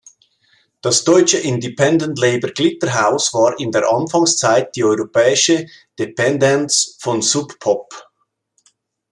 [0.81, 5.67] Das deutsche Independent-Label Glitterhouse war in der Anfangszeit die europäische
[5.99, 8.09] Dependance von Sub Pop.